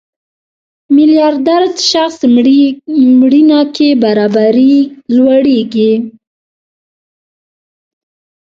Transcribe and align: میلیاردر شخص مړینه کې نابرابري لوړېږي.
میلیاردر 0.95 1.63
شخص 1.91 2.17
مړینه 3.19 3.59
کې 3.75 3.89
نابرابري 3.99 4.75
لوړېږي. 5.15 5.91